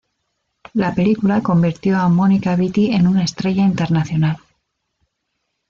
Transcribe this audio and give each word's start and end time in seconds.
La 0.73 0.95
película 0.95 1.43
convirtió 1.43 1.99
a 1.99 2.09
Mónica 2.09 2.55
Vitti 2.55 2.91
en 2.91 3.05
una 3.05 3.23
estrella 3.23 3.61
internacional. 3.61 4.37